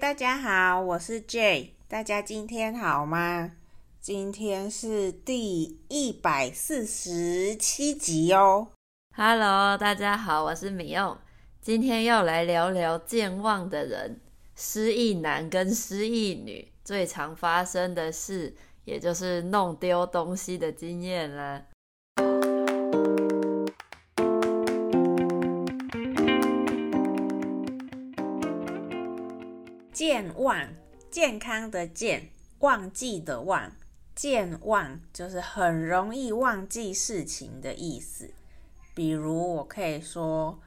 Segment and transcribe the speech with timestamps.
[0.00, 3.52] 大家好，我是 J，大家今天好吗？
[4.00, 8.68] 今天是第一百四十七集哦。
[9.14, 11.18] Hello，大家好，我是米用，
[11.60, 14.18] 今天要来聊聊健忘的人，
[14.56, 18.56] 失忆男跟失忆女最常发生的事，
[18.86, 21.66] 也就是弄丢东西的经验啦。
[30.22, 30.68] 健忘，
[31.10, 32.28] 健康的健，
[32.60, 33.72] 忘记的忘，
[34.14, 38.30] 健忘就是很容易忘记事情的意思。
[38.94, 40.60] 比如，我可以说，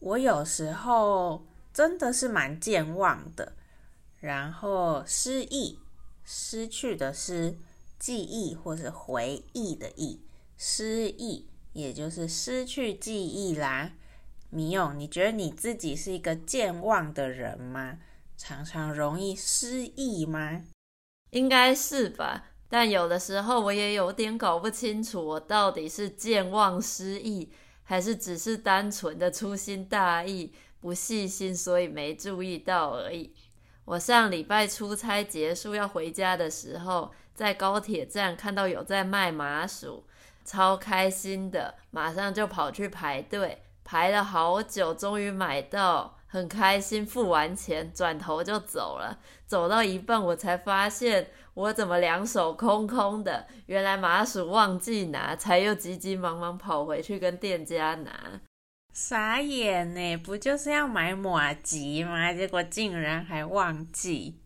[0.00, 3.54] 我有时候真的是蛮健忘的。
[4.20, 5.78] 然后，失忆，
[6.22, 7.56] 失去的失，
[7.98, 10.20] 记忆或是回忆的忆，
[10.58, 13.92] 失忆也就是失去记忆啦。
[14.50, 18.00] 米勇，你觉得你自己是一个健忘的人吗？
[18.38, 20.62] 常常容易失忆吗？
[21.30, 33.34] 应该是吧，但有的时候我也有点搞不清楚，我到底是健忘失忆，还是只是单纯的粗心大意、不细心，所以没注意到而已。
[33.84, 40.04] 我上礼拜出差结束要回家的时候，在高铁站看到有在卖麻薯，
[40.44, 46.17] 超开心的，马上就跑去排队，排了好久，终于买到。
[46.30, 49.18] 很开心，付完钱转头就走了。
[49.46, 53.46] 走到一半，我才发现我怎么两手空空的。
[53.66, 58.40] 原来麻薯忘记拿，才又急急忙忙跑回去跟店家拿。
[58.92, 62.32] 傻眼呢，不就是要买马吉吗？
[62.32, 64.42] 结果竟然还忘记。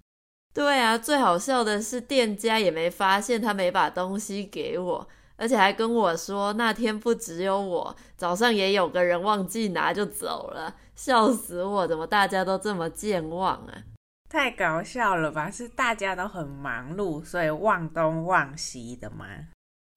[0.55, 5.09] 对啊，最好笑的是店家也没发现他没把东西给我。
[5.37, 11.87] 而且还跟我说，那天不只有我，早上也有个人忘记拿就走了，笑死我！
[11.87, 13.83] 怎么大家都这么健忘啊？
[14.29, 15.51] 太搞笑了吧？
[15.51, 19.27] 是大家都很忙碌，所以忘东忘西的吗？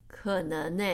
[0.08, 0.84] 可能呢，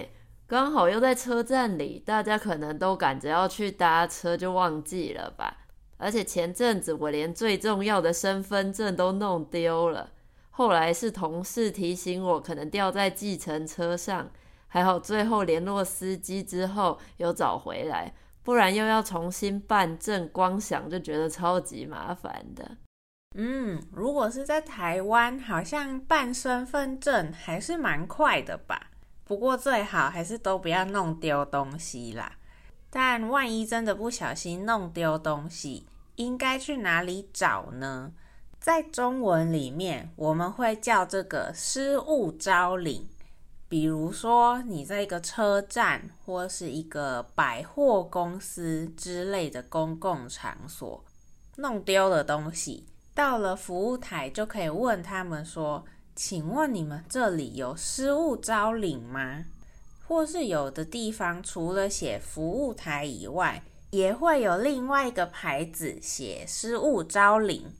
[0.46, 5.58] 刚好又在车站里，大家可能都赶着要去搭车，就忘记了吧。
[5.96, 10.10] 而且前阵子我连最重要的身份证都弄丢了，
[10.52, 14.30] 后来是同事提醒我，可能掉在计程车上。
[14.68, 22.78] 还好最后联络司机之后有找回来，不然又要重新办证，光想就觉得超级麻烦的。
[23.34, 28.90] 嗯，如果是在台湾，好像办身份证还是蛮快的吧。
[29.24, 32.32] 不过最好还是都不要弄丢东西啦。
[32.90, 35.86] 但万一真的不小心弄丢东西，
[36.16, 38.12] 应该去哪里找呢？
[38.62, 43.08] 在中文里面，我们会叫这个失物招领。
[43.68, 51.04] 比如说，你在一个车站或是一个百货公司之类的公共场所
[51.56, 55.84] 弄丢了东西，到了服务台就可以问他们说
[56.14, 59.44] ：“请问你们这里有失物招领吗？”
[60.06, 67.72] 或是有的地方除了写服务台以外，也会有另外一个牌子写失物招领。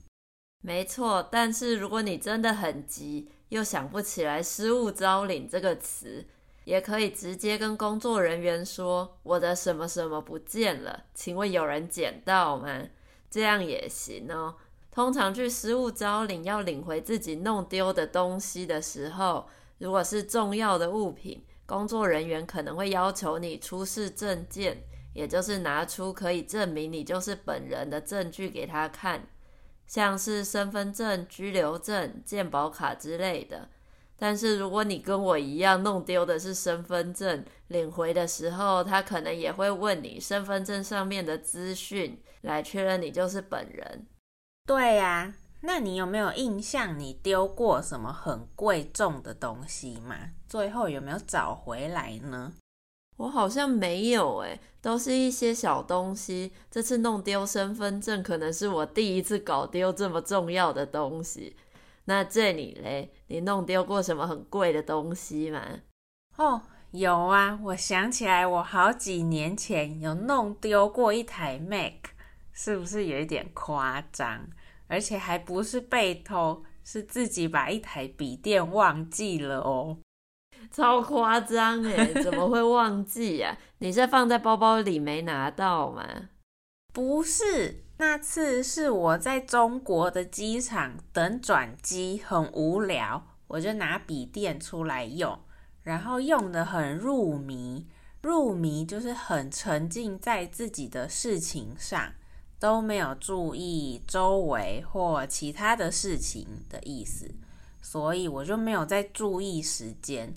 [0.65, 6.25] 没错，但是如果你真的很急，又想不起来“失物招领”这个词，
[6.63, 12.81] 也可以直接跟工作人员说：“我的什么什么不见了，请问有人捡到吗？”
[13.29, 14.55] 这样也行哦。
[14.89, 19.45] 通常去失物招领要领回自己弄丢的东西的时候，
[19.79, 24.81] 如果是重要的物品，工作人员可能会要求你出示证件，
[25.13, 29.27] 也就是拿出可以证明你就是本人的证据给他看。
[29.87, 33.69] 像是身份证、居留证、健保卡之类的，
[34.17, 44.07] 但是如果你跟我一样弄丢的是身份证，领回的时候，他可能也会问你身份证上面的资讯，来确认你就是本人。
[44.65, 50.31] 对呀，那你有没有印象你丢过什么很贵重的东西吗？
[50.47, 52.53] 最后有没有找回来呢？
[53.23, 56.51] 我好像没有诶，都是一些小东西。
[56.69, 61.55] 这次弄丢身份证，可能是我第一次搞丢这么重要的东西。
[62.03, 65.61] 那这里嘞，你弄丢过什么很贵的东西吗？
[66.35, 66.61] 哦，
[66.91, 72.11] 有啊，我想起来，我好几年前有弄丢过一台 Mac，
[72.51, 74.49] 是不是有一点夸张？
[74.87, 79.99] 而且还不是被偷，是自己把一台笔电忘记了哦。
[80.71, 83.57] 超夸张诶， 怎么会忘记呀、啊？
[83.79, 86.29] 你是放在包包里没拿到吗？
[86.93, 95.39] 不是，那次是我在中国的机场等转机，很无聊，我就拿笔电出来用，
[95.81, 97.87] 然后用得很入迷。
[98.21, 102.13] 入迷就是很沉浸在自己的事情上，
[102.57, 107.29] 都没有注意周围或其他的事情的意思，
[107.81, 110.33] 所以我就没有再注意时间。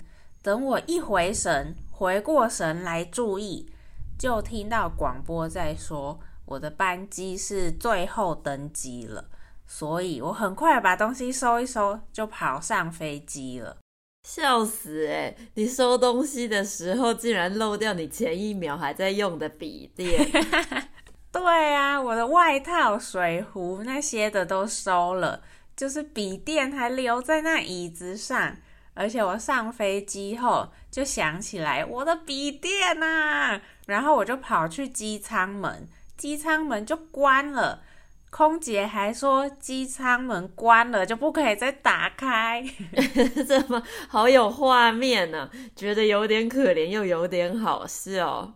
[0.47, 3.69] 等我一回神，回过神来注意，
[4.17, 9.25] 就听到广播在说我的班机是最后登机了，
[9.65, 13.75] 所以我很快把东西收一收，就跑上飞机了。
[14.23, 15.35] 笑死欸！
[15.55, 20.31] 你收东西的时候竟然漏掉你前一秒还在用的笔电。
[21.29, 25.41] 对啊，我的外套、水壶那些的都收了，
[25.75, 28.55] 就是笔电还留在那椅子上。
[28.97, 37.83] 而且我上飞机后就想起来我的笔电啊，然后我就跑去机舱门，机舱门就关了。
[38.29, 42.61] 空姐还说机舱门关了就不可以再打开，
[43.47, 48.53] 怎么好有画面呢，觉得有点可怜又有点好笑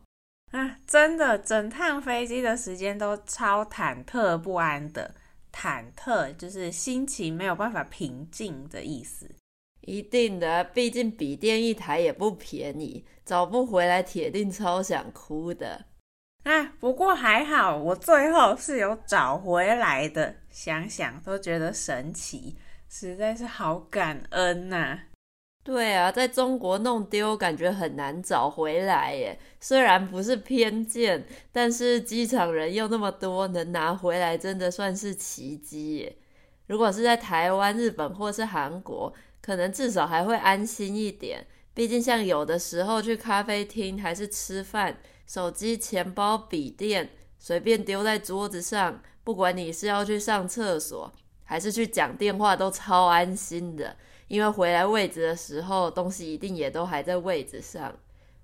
[0.51, 0.75] 啊！
[0.85, 5.15] 真的，整趟飞机的时间都超忐忑不安的，
[5.53, 9.33] 忐忑就是心情没有办法平静的意思。
[9.81, 15.85] 一定的，毕竟笔电一台也不便宜，找不回来铁定超想哭的。
[16.43, 22.57] 啊，不过还好，我最后是有找回来的，想想都觉得神奇，
[22.89, 25.03] 实在是好感恩呐、啊。
[25.63, 29.37] 对啊，在中国弄丢，感觉很难找回来耶。
[29.59, 36.17] 虽然不是偏见，但是机场人又那么多，能拿回来真的算是奇迹耶。
[36.65, 41.45] 如果是在台湾、日本或是韩国，可能至少还会安心一点。
[41.73, 44.97] 毕竟像有的时候去咖啡厅还是吃饭。
[45.25, 47.09] 手机、钱包、笔电
[47.39, 51.09] 随便丢在桌子上，不管你是要去上厕所
[51.45, 53.95] 还是去讲电话，都超安心的。
[54.27, 57.97] 因为回来位置的时候，东西一定也都还在位置上。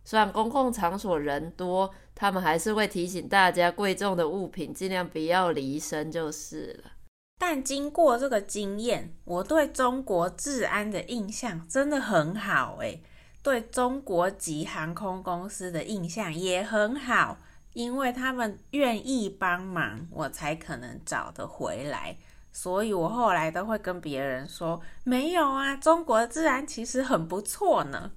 [0.05, 6.91] 虽然公共场所人多，他们还是会提醒大家，贵重的物品尽量不要离身就是了。
[7.39, 13.01] 但经过这个经验，我对中国治安的印象真的很好诶。
[13.43, 17.37] 对中国籍航空公司的印象也很好，
[17.73, 22.17] 因为他们愿意帮忙，我才可能找得回来。
[22.51, 28.11] 所以我后来都会跟别人说，没有啊，中国治安其实很不错呢。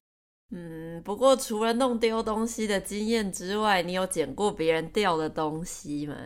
[0.51, 6.17] 嗯，不过除了弄丢东西的经验之外，你有捡过别人掉的东西吗？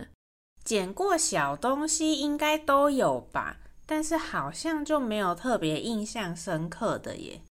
[0.64, 7.42] 捡过小东西应该都有吧，但是好像就没有特别印象深刻的耶。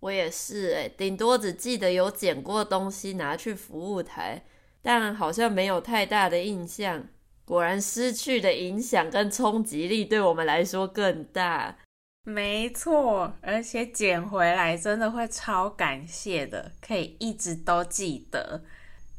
[0.00, 4.44] 我也是哎，顶多只记得有捡过东西拿去服务台，
[4.82, 7.04] 但好像没有太大的印象。
[7.44, 11.76] 果然失去的影响跟冲击力对我们来说更大。
[12.24, 18.64] 没错，而且捡回来真的会超感谢的，可以一直都记得。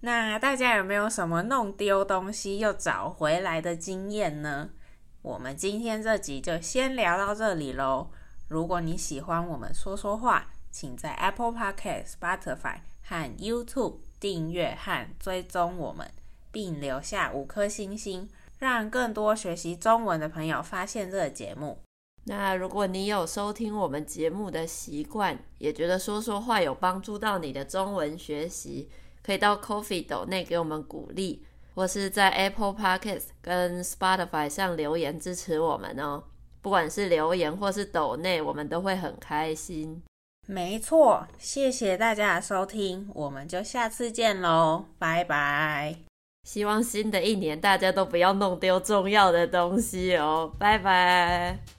[0.01, 4.69] 那大家有没有什么弄丢东西又找回来的经验呢？
[5.23, 8.11] 我们今天这集就先聊到这里喽。
[8.47, 16.09] 如果你喜欢我们说说话，请在 Apple Podcast、Spotify 和 YouTube 订阅和追踪我们，
[16.51, 18.29] 并留下五颗星星，
[18.59, 21.79] 让更多学习中文的朋友发现这个节目。
[22.25, 28.89] 那如果你有收听我们节目的习惯，也觉得说说话有帮助到你的中文学习，
[29.27, 31.43] 可以到 Coffee 斗内给我们鼓励，
[31.75, 36.23] 或是在 Apple Podcast 跟 Spotify 上留言支持我们哦。
[36.61, 40.01] 不管是留言或是斗内，我们都会很开心。
[40.47, 45.97] 没错，谢谢大家的收听，我们就下次见喽，拜拜！
[46.45, 51.76] 希望新的一年大家都不要弄丢重要的东西哦，拜拜！